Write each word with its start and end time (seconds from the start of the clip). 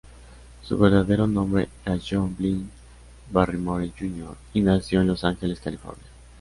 Su 0.63 0.79
verdadero 0.79 1.27
nombre 1.27 1.69
era 1.85 1.99
John 1.99 2.35
Blyth 2.35 2.65
Barrymore, 3.29 3.93
Jr., 3.95 4.35
y 4.51 4.61
nació 4.61 5.01
en 5.01 5.05
Los 5.09 5.23
Ángeles, 5.23 5.59
California. 5.59 6.07